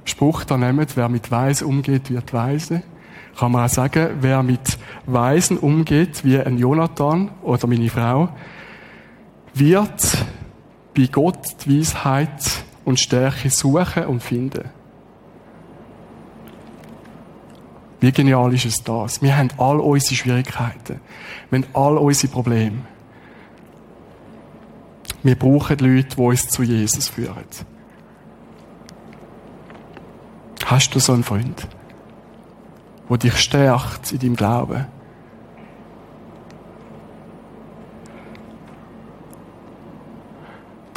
[0.05, 2.83] Spruch da nehmen, wer mit Weisen umgeht, wird weise,
[3.37, 8.29] kann man auch sagen, wer mit Weisen umgeht, wie ein Jonathan oder meine Frau,
[9.53, 10.17] wird
[10.95, 14.78] bei Gott die Weisheit und Stärke suchen und finden.
[17.99, 19.21] Wie genial ist es das?
[19.21, 21.01] Wir haben all unsere Schwierigkeiten.
[21.49, 22.79] Wir haben all unsere Probleme.
[25.21, 27.43] Wir brauchen Leute, die uns zu Jesus führen.
[30.65, 31.67] Hast du so einen Freund,
[33.09, 34.85] der dich stärkt in deinem Glauben?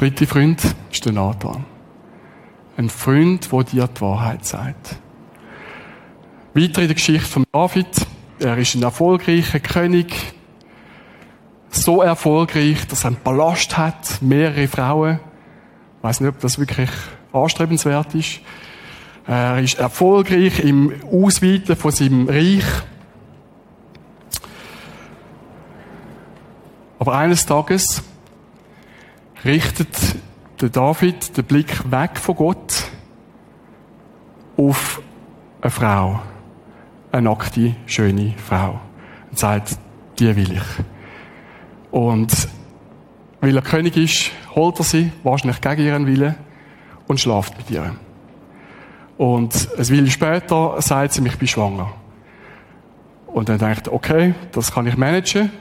[0.02, 1.64] dritte Freund ist der Nathan.
[2.76, 4.96] Ein Freund, der dir die Wahrheit sagt.
[6.54, 7.86] Weiter in der Geschichte von David.
[8.38, 10.14] Er ist ein erfolgreicher König.
[11.70, 15.18] So erfolgreich, dass er einen Palast hat, mehrere Frauen.
[15.96, 16.90] Ich weiß nicht, ob das wirklich
[17.32, 18.40] anstrebenswert ist.
[19.26, 22.64] Er ist erfolgreich im Ausweiten von seinem Reich.
[26.98, 28.02] Aber eines Tages
[29.42, 29.96] richtet
[30.60, 32.84] der David den Blick weg von Gott
[34.58, 35.00] auf
[35.62, 36.20] eine Frau.
[37.12, 38.80] Eine nackte, schöne Frau.
[39.30, 39.76] Und sagt,
[40.18, 40.84] die will ich.
[41.90, 42.48] Und
[43.42, 46.34] weil er König ist, holt er sie, wahrscheinlich gegen ihren Willen,
[47.06, 47.94] und schlaft mit ihr.
[49.18, 51.92] Und ein Weile später sagt sie, ich bin schwanger.
[53.26, 55.52] Und dann denkt er, okay, das kann ich managen.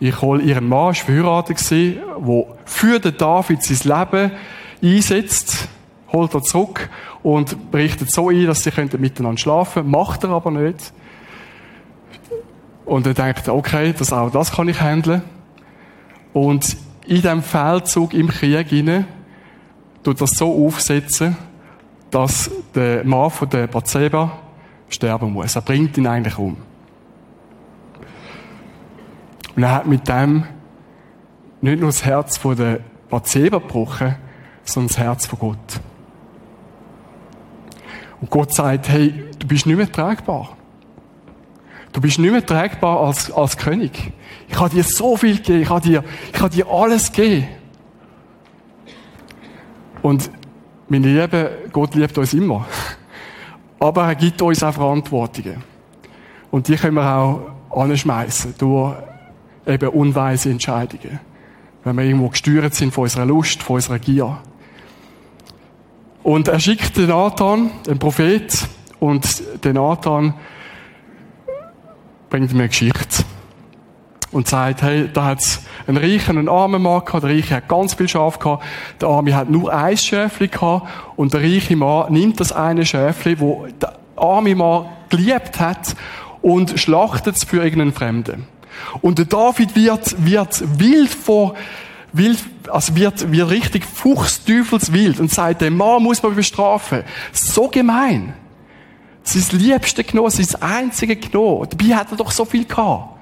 [0.00, 1.94] Ich hole ihren Mann, war verheiratet, der
[2.64, 4.32] für den David sein Leben
[4.82, 5.68] einsetzt,
[6.12, 6.88] holt er zurück
[7.22, 9.90] und richtet so ein, dass sie miteinander schlafen können.
[9.90, 10.92] Macht er aber nicht.
[12.84, 15.22] Und er denkt, okay, das, auch das kann ich handeln.
[16.32, 19.06] Und in diesem Feldzug im Krieg hinein,
[20.02, 21.36] tut das so aufsetzen,
[22.10, 24.38] dass der Mann von der Bathseba
[24.88, 25.54] sterben muss.
[25.54, 26.56] Er bringt ihn eigentlich um.
[29.54, 30.44] Und er hat mit dem
[31.60, 34.14] nicht nur das Herz von der Bathseba gebrochen,
[34.64, 35.80] sondern das Herz von Gott.
[38.20, 40.56] Und Gott sagt, hey, du bist nicht mehr tragbar.
[41.92, 44.12] Du bist nicht mehr tragbar als, als König.
[44.48, 47.48] Ich habe dir so viel gegeben, ich habe dir, ich habe dir alles gegeben.
[50.02, 50.30] Und
[50.88, 52.66] meine Liebe, Gott liebt uns immer.
[53.78, 55.62] Aber er gibt uns auch Verantwortungen.
[56.50, 58.96] Und die können wir auch anschmeißen durch
[59.66, 61.20] eben unweise Entscheidungen.
[61.84, 64.38] Wenn wir irgendwo gesteuert sind von unserer Lust, von unserer Gier.
[66.28, 68.52] Und er schickt den Nathan, den Prophet,
[69.00, 70.34] und den Nathan
[72.28, 73.24] bringt mir eine Geschichte.
[74.30, 77.24] Und sagt, hey, da hat's einen reichen, einen armen Mann gehabt.
[77.24, 78.62] Der Reiche hat ganz viel Schaf gehabt.
[79.00, 80.86] Der Arme hat nur ein Schäfli gehabt.
[81.16, 85.96] Und der reiche Mann nimmt das eine Schäfli, wo der arme Mann geliebt hat,
[86.42, 88.46] und schlachtet es für irgendeinen Fremden.
[89.00, 91.54] Und der David wird, wird wild vor,
[92.12, 97.02] wild, also wird, wird richtig fuchsteufelswild und sagt, der Mann muss man bestrafen.
[97.32, 98.34] So gemein.
[99.22, 101.68] Sein liebste genommen, sein einzige genommen.
[101.70, 103.18] Dabei hat er doch so viel gehabt.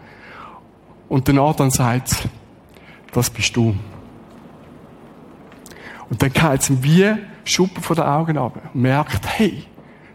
[1.08, 2.28] Und der Nathan sagt,
[3.12, 3.74] das bist du.
[6.08, 9.64] Und dann geht es ihm wie Schuppen von den Augen ab und merkt, hey,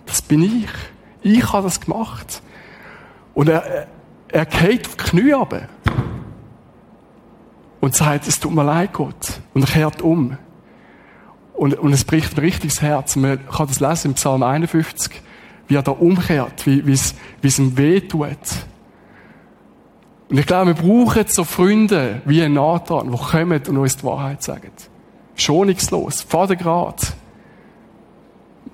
[0.05, 0.69] das bin ich.
[1.21, 2.41] Ich habe das gemacht.
[3.33, 3.87] Und er,
[4.29, 5.67] er geht auf die Knie runter
[7.81, 9.41] und sagt, es tut mir leid, Gott.
[9.53, 10.37] Und er kehrt um.
[11.53, 13.15] Und, und es bricht ein richtiges Herz.
[13.15, 15.11] Man kann das lesen im Psalm 51,
[15.67, 18.27] wie er da umkehrt, wie, wie es, wie es ihm weh tut.
[20.29, 24.03] Und ich glaube, wir brauchen so Freunde wie ein Nathan, die kommen und uns die
[24.03, 24.71] Wahrheit sagen.
[25.35, 26.21] Schonungslos.
[26.21, 27.13] Vatergrad.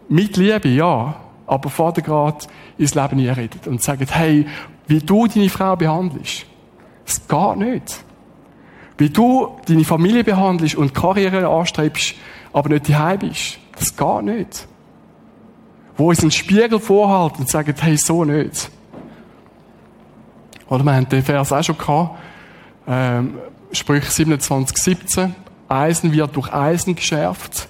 [0.10, 1.16] Mit Liebe, ja.
[1.48, 4.46] Aber Vatergrad ins Leben einredet und sagt, hey,
[4.86, 6.46] wie du deine Frau behandelst,
[7.06, 8.04] es geht nicht.
[8.98, 12.16] Wie du deine Familie behandelst und Karriere anstrebst,
[12.52, 14.68] aber nicht daheim bist, das geht nicht.
[15.96, 18.70] Wo uns einen Spiegel vorhalten und sagen, hey, so nicht.
[20.70, 22.18] Oder wir haben den Vers auch schon gehabt,
[22.88, 23.38] ähm,
[23.72, 25.36] Sprüch 27, 17.
[25.68, 27.68] Eisen wird durch Eisen geschärft.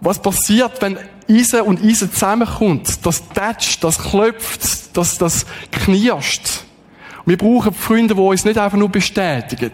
[0.00, 3.06] Was passiert, wenn Eisen und Eisen zusammenkommt?
[3.06, 6.64] Das tätscht, das klopft, das, das knirscht.
[7.26, 9.72] Wir brauchen Freunde, die uns nicht einfach nur bestätigen.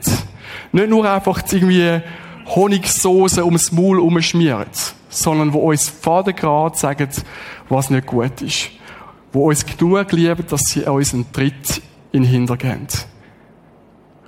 [0.73, 2.01] Nicht nur einfach irgendwie
[2.47, 4.67] Honigsoße ums Maul umschmieren,
[5.09, 7.09] sondern wo uns Vatergrad sagen,
[7.69, 8.71] was nicht gut ist.
[9.33, 11.83] Wo uns genug lieben, dass sie uns einen Tritt
[12.13, 12.89] in den Hintergehen.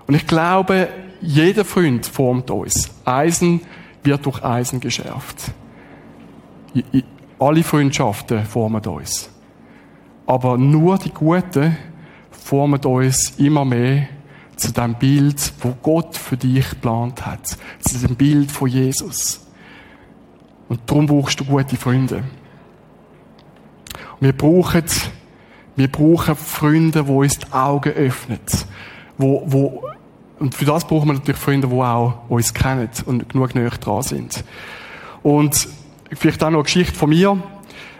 [0.06, 0.88] Und ich glaube,
[1.20, 2.90] jeder Freund formt uns.
[3.04, 3.60] Eisen
[4.02, 5.52] wird durch Eisen geschärft.
[7.38, 9.30] Alle Freundschaften formen uns.
[10.26, 11.76] Aber nur die Guten
[12.42, 14.08] formen uns immer mehr
[14.56, 17.56] zu dem Bild, wo Gott für dich geplant hat.
[17.80, 19.46] Zu dem Bild von Jesus.
[20.68, 22.22] Und darum brauchst du gute Freunde.
[24.20, 24.84] Wir brauchen,
[25.76, 28.38] wir brauchen Freunde, die uns die Augen öffnen.
[29.18, 29.82] Wo, wo,
[30.38, 34.02] und für das brauchen wir natürlich Freunde, die auch uns kennen und genug näher dran
[34.02, 34.44] sind.
[35.22, 35.68] Und
[36.12, 37.42] vielleicht auch noch eine Geschichte von mir.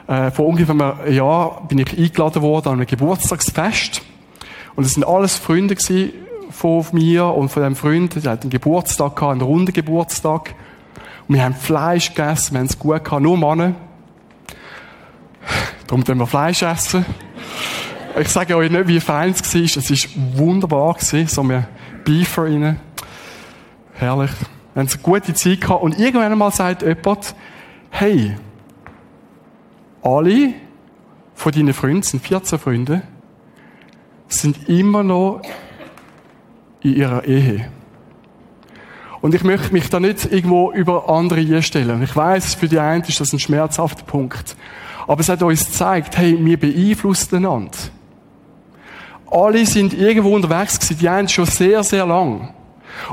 [0.07, 4.03] Äh, vor ungefähr einem Jahr bin ich eingeladen worden an einem Geburtstagsfest.
[4.75, 5.77] Und es sind alles Freunde
[6.51, 8.25] von mir und von dem Freund.
[8.25, 10.55] Der hat einen Geburtstag gehabt, einen runden Geburtstag.
[11.29, 13.75] Und wir haben Fleisch gegessen, wir haben es gut gehabt, nur Männer.
[15.87, 17.05] Darum tun wir Fleisch essen.
[18.19, 19.63] Ich sage euch nicht, wie fein es war.
[19.63, 20.97] Es war wunderbar.
[21.01, 21.69] So wir
[22.05, 22.81] Beefer rein.
[23.95, 24.31] Herrlich.
[24.75, 25.83] Wir haben eine gute Zeit gehabt.
[25.83, 27.35] Und irgendwann einmal sagt jemand,
[27.91, 28.37] hey,
[30.03, 30.55] alle
[31.35, 33.03] von deinen Freunden, sind 14 Freunde,
[34.39, 35.43] sind immer noch
[36.83, 37.71] in ihrer Ehe.
[39.21, 42.03] Und ich möchte mich da nicht irgendwo über andere einstellen.
[42.03, 44.57] Ich weiß, für die einen ist das ein schmerzhafter Punkt.
[45.07, 47.79] Aber es hat uns gezeigt, hey, wir beeinflussen einander.
[49.31, 52.53] Alle sind irgendwo unterwegs gewesen, die einen schon sehr, sehr lang.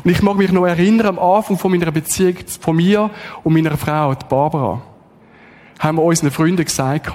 [0.04, 3.10] Und ich mag mich noch erinnern, am Anfang von meiner Beziehung von mir
[3.44, 4.82] und meiner Frau, die Barbara,
[5.78, 7.12] haben wir unseren Freunden gesagt,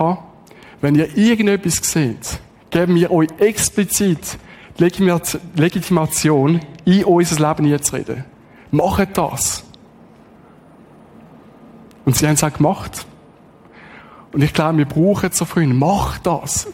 [0.81, 2.41] wenn ihr irgendetwas seht,
[2.75, 4.37] geben wir euch explizit
[4.79, 8.25] Legitimation, in unser Leben einzureden.
[8.73, 9.65] Macht das.
[12.05, 13.07] Und sie haben es auch gemacht.
[14.33, 15.75] Und ich glaube, wir brauchen so Freunde.
[15.75, 16.67] Mach das.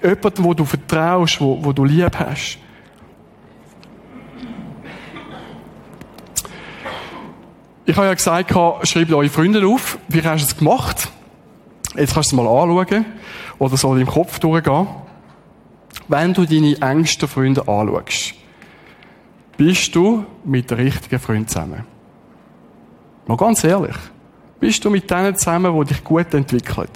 [0.00, 2.58] Jemanden, wo du vertraust, wo, wo du lieb hast.
[7.86, 8.50] Ich habe ja gesagt,
[8.86, 9.98] schreibt eure Freunde auf.
[10.06, 11.08] Wie hast du es gemacht?
[11.96, 13.04] Jetzt kannst du es mal anschauen.
[13.58, 14.86] Oder soll im Kopf durchgehen.
[16.08, 18.34] Wenn du deine engsten Freunde anschaust,
[19.56, 21.84] bist du mit der richtigen Freund zusammen.
[23.26, 23.96] Mal ganz ehrlich.
[24.60, 26.88] Bist du mit denen zusammen, die dich gut entwickeln?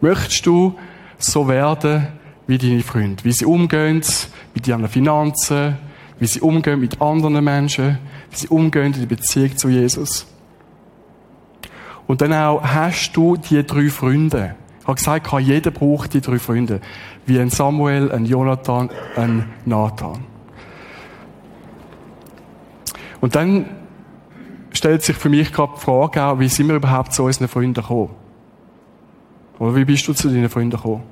[0.00, 0.74] Möchtest du
[1.18, 2.08] so werden
[2.46, 3.22] wie deine Freunde?
[3.24, 4.02] Wie sie umgehen
[4.54, 5.76] mit ihren Finanzen,
[6.18, 7.98] wie sie umgehen mit anderen Menschen,
[8.30, 10.26] wie sie umgehen in der Beziehung zu Jesus.
[12.06, 14.56] Und dann auch hast du die drei Freunde.
[14.82, 16.80] Ich habe gesagt, jeder braucht die drei Freunde.
[17.24, 20.24] Wie ein Samuel, ein Jonathan, ein Nathan.
[23.20, 23.66] Und dann
[24.72, 28.10] stellt sich für mich gerade die Frage wie sind wir überhaupt zu unseren Freunden gekommen?
[29.60, 31.04] Oder wie bist du zu deinen Freunden gekommen?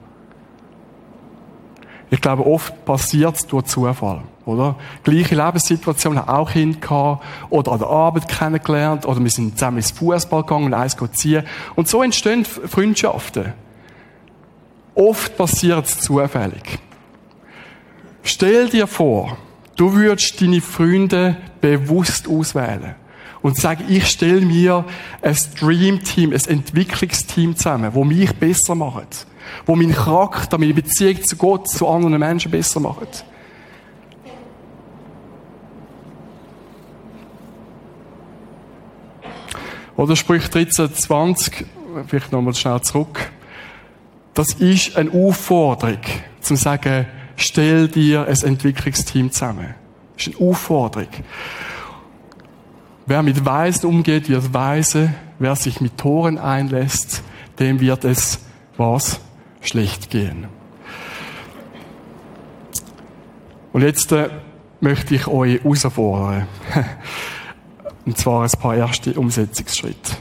[2.11, 4.77] Ich glaube, oft passiert es durch Zufall, oder?
[5.03, 9.91] Gleiche Lebenssituation, auch Kind gehabt, oder an der Arbeit kennengelernt, oder wir sind zusammen ins
[9.93, 11.45] Fußball gegangen und eins ziehen.
[11.77, 13.53] Und so entstehen Freundschaften.
[14.95, 16.79] Oft passiert es zufällig.
[18.23, 19.37] Stell dir vor,
[19.77, 22.95] du würdest deine Freunde bewusst auswählen
[23.43, 24.85] und sagen, ich stelle mir
[25.23, 29.27] ein Dream-Team, ein Entwicklungsteam zusammen, wo mich besser macht,
[29.65, 33.25] wo meinen Charakter, meine Beziehung zu Gott, zu anderen Menschen besser macht.
[40.01, 41.67] Oder sprich 13, 20,
[42.07, 43.31] vielleicht nochmal schnell zurück.
[44.33, 46.01] Das ist eine Aufforderung,
[46.41, 47.05] zum sagen,
[47.37, 49.75] stell dir ein Entwicklungsteam zusammen.
[50.17, 51.09] Das ist eine Aufforderung.
[53.05, 55.13] Wer mit Weisen umgeht, wird weise.
[55.39, 57.23] Wer sich mit Toren einlässt,
[57.59, 58.39] dem wird es
[58.79, 59.21] was?
[59.61, 60.47] Schlecht gehen.
[63.75, 64.31] Und jetzt, äh,
[64.81, 66.47] möchte ich euch herausfordern.
[68.07, 70.17] Und zwar ein paar erste Umsetzungsschritte.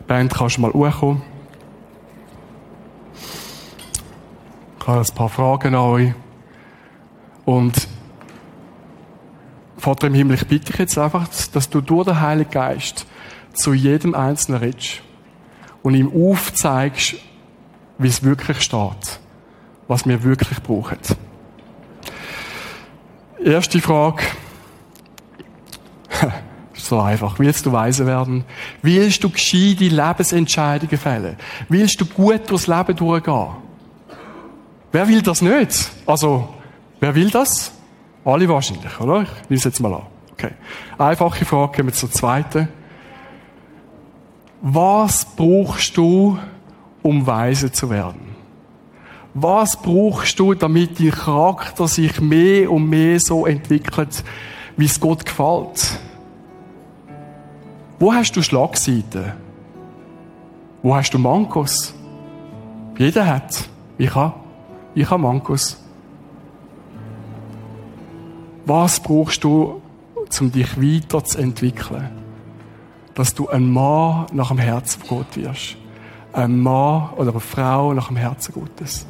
[0.00, 1.22] Die Band kannst du mal hochkommen.
[4.80, 6.14] Ich habe ein paar Fragen an euch.
[7.44, 7.88] Und
[9.78, 13.06] Vater im Himmel, ich bitte dich jetzt einfach, dass du durch den Heiligen Geist
[13.52, 15.02] zu jedem Einzelnen redest
[15.82, 17.16] und ihm aufzeigst,
[17.98, 19.20] wie es wirklich steht,
[19.88, 20.98] was wir wirklich brauchen.
[23.44, 24.22] Erste Frage.
[26.86, 27.38] So einfach.
[27.38, 28.44] Willst du weise werden?
[28.82, 31.36] Willst du gescheite Lebensentscheidungen fällen?
[31.68, 33.48] Willst du gut durchs Leben durchgehen?
[34.92, 35.90] Wer will das nicht?
[36.06, 36.48] Also,
[37.00, 37.72] wer will das?
[38.24, 39.22] Alle wahrscheinlich, oder?
[39.22, 40.02] Ich lese jetzt mal an.
[40.32, 40.50] Okay.
[40.98, 42.68] Einfache Frage, gehen wir zur zweiten.
[44.62, 46.38] Was brauchst du,
[47.02, 48.34] um weise zu werden?
[49.34, 54.24] Was brauchst du, damit dein Charakter sich mehr und mehr so entwickelt,
[54.76, 56.00] wie es Gott gefällt?
[57.98, 59.32] Wo hast du Schlagseiten?
[60.82, 61.94] Wo hast du Mankos?
[62.98, 63.68] Jeder hat.
[63.96, 64.34] Ich habe.
[64.94, 65.82] Ich habe Mankos.
[68.66, 69.80] Was brauchst du,
[70.40, 72.10] um dich weiterzuentwickeln?
[73.14, 75.76] Dass du ein Mann nach dem Herzen von wirst.
[76.34, 79.06] Ein Mann oder eine Frau nach dem Herzen Gottes.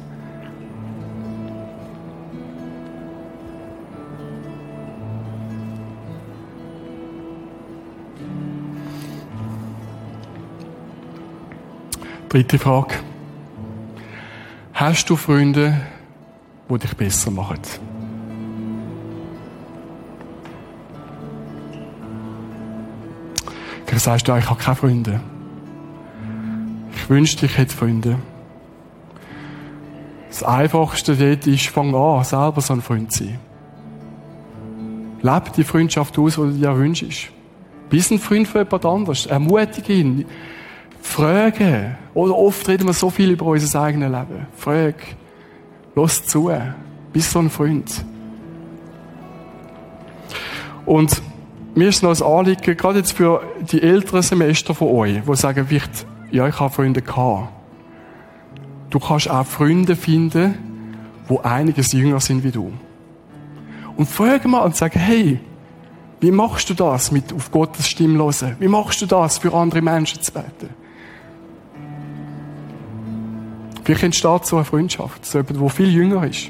[12.37, 12.93] Dritte Frage.
[14.71, 15.81] Hast du Freunde,
[16.69, 17.57] die dich besser machen?
[23.87, 25.19] Vielleicht sagst du, ich habe keine Freunde.
[26.95, 28.19] Ich wünschte, ich hätte Freunde.
[30.29, 33.39] Das Einfachste dort ist, fang an, selber so ein Freund zu sein.
[35.23, 37.29] Lebe die Freundschaft aus, die du dir wünschst.
[37.89, 39.25] Bist ein Freund von jemand anderes.
[39.25, 40.25] Ermutige ihn.
[41.07, 41.95] Frage.
[42.13, 44.47] Oder oft reden wir so viel über unser eigenes Leben.
[44.55, 44.95] Frage.
[45.95, 46.51] Los zu.
[47.13, 48.05] Bist so ein Freund.
[50.85, 51.21] Und
[51.75, 53.41] mir ist noch ein Anliegen, gerade jetzt für
[53.71, 57.49] die älteren Semester von euch, die sagen, vielleicht, ja, ich habe Freunde gehabt.
[58.89, 60.55] Du kannst auch Freunde finden,
[61.29, 62.71] die einiges jünger sind wie du.
[63.95, 65.39] Und frag mal und sag, hey,
[66.19, 68.55] wie machst du das mit auf Gottes Stimme hören?
[68.59, 70.86] Wie machst du das, für andere Menschen zu beten?
[73.87, 76.49] Vielleicht entsteht so eine Freundschaft, so jemand, der viel jünger ist.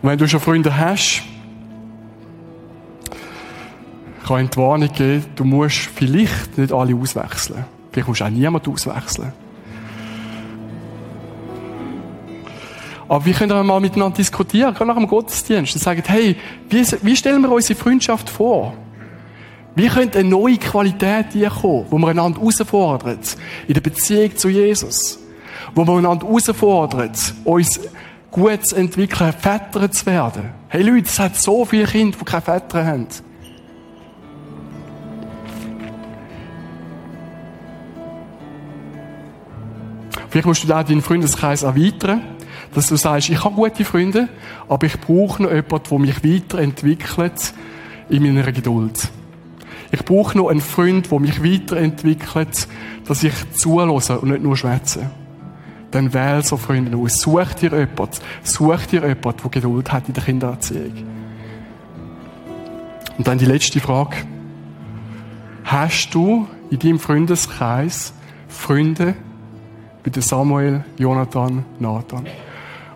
[0.00, 1.24] Und wenn du schon Freunde hast,
[4.24, 7.64] kann ich die Warnung geben, du musst vielleicht nicht alle auswechseln.
[7.90, 9.32] Vielleicht musst du auch niemanden auswechseln.
[13.08, 16.36] Aber wir können mal miteinander diskutieren, gerade nach dem Gottesdienst, und sagen, hey,
[16.70, 18.74] wie, wie stellen wir unsere Freundschaft vor?
[19.76, 23.18] Wie könnte eine neue Qualität hier kommen, wo wir einander herausfordern,
[23.66, 25.18] in der Beziehung zu Jesus?
[25.74, 27.10] Wo wir einander herausfordern,
[27.44, 27.80] uns
[28.30, 30.50] gut zu entwickeln, Väter zu werden.
[30.68, 33.06] Hey Leute, es hat so viele Kinder, die keine Väter haben.
[40.28, 42.22] Vielleicht musst du da deinen Freundeskreis erweitern,
[42.74, 44.28] dass du sagst, ich habe gute Freunde,
[44.68, 47.54] aber ich brauche noch jemanden, der mich weiterentwickelt
[48.08, 49.10] in meiner Geduld.
[49.94, 52.66] Ich brauche noch einen Freund, der mich weiterentwickelt,
[53.06, 55.08] dass ich zulasse und nicht nur schwätze.
[55.92, 57.20] Dann wähl so Freunde aus.
[57.20, 58.18] Such dir jemanden.
[58.42, 60.94] Such dir jemanden, der Geduld hat in der Kindererziehung.
[63.16, 64.16] Und dann die letzte Frage.
[65.62, 68.14] Hast du in deinem Freundeskreis
[68.48, 69.14] Freunde
[70.02, 72.26] wie Samuel, Jonathan, Nathan,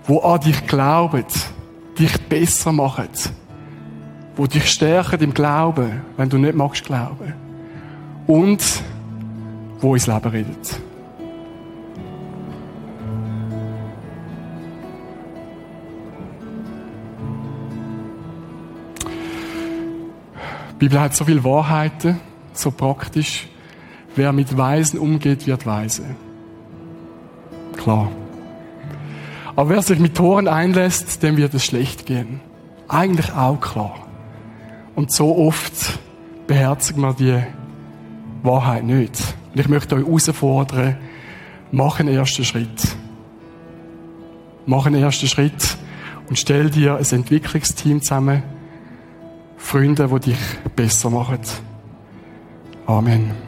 [0.04, 1.24] wo an dich glauben,
[1.96, 3.08] dich besser machen,
[4.38, 7.34] wo dich stärken im Glauben, wenn du nicht magst glauben.
[8.28, 8.62] Und
[9.80, 10.80] wo ins Leben redet.
[20.70, 22.20] Die Bibel hat so viele Wahrheiten,
[22.52, 23.48] so praktisch.
[24.14, 26.04] Wer mit Weisen umgeht, wird weise.
[27.76, 28.12] Klar.
[29.56, 32.40] Aber wer sich mit Toren einlässt, dem wird es schlecht gehen.
[32.86, 34.07] Eigentlich auch klar.
[34.98, 35.96] Und so oft
[36.48, 37.40] beherzigen wir die
[38.42, 39.16] Wahrheit nicht.
[39.54, 40.96] Und ich möchte euch herausfordern,
[41.70, 42.96] mach einen ersten Schritt.
[44.66, 45.78] Mach einen ersten Schritt
[46.28, 48.42] und stell dir ein Entwicklungsteam zusammen.
[49.56, 50.38] Freunde, die dich
[50.74, 51.38] besser machen.
[52.84, 53.47] Amen.